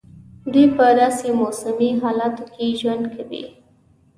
[0.51, 3.43] دوی په داسي موسمي حالاتو کې ژوند کوي.